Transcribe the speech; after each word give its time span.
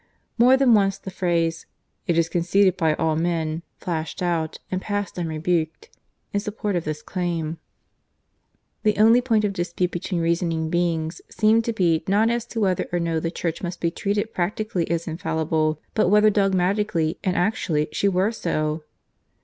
More 0.35 0.57
than 0.57 0.73
once 0.73 0.97
the 0.97 1.11
phrase 1.11 1.67
"It 2.07 2.17
is 2.17 2.27
conceded 2.27 2.75
by 2.75 2.95
all 2.95 3.15
men" 3.15 3.61
flashed 3.77 4.23
out, 4.23 4.57
and 4.71 4.81
passed 4.81 5.19
unrebuked, 5.19 5.89
in 6.33 6.39
support 6.39 6.75
of 6.75 6.85
this 6.85 7.03
claim. 7.03 7.59
The 8.81 8.97
only 8.97 9.21
point 9.21 9.45
of 9.45 9.53
dispute 9.53 9.91
between 9.91 10.19
reasoning 10.19 10.71
beings 10.71 11.21
seemed 11.29 11.65
to 11.65 11.71
be 11.73 12.03
not 12.07 12.31
as 12.31 12.47
to 12.47 12.59
whether 12.59 12.87
or 12.91 12.99
no 12.99 13.19
the 13.19 13.29
Church 13.29 13.61
must 13.61 13.79
be 13.79 13.91
treated 13.91 14.33
practically 14.33 14.89
as 14.89 15.07
infallible, 15.07 15.79
but 15.93 16.09
whether 16.09 16.31
dogmatically 16.31 17.19
and 17.23 17.35
actually 17.35 17.87
she 17.91 18.07
were 18.09 18.31
so! 18.31 18.81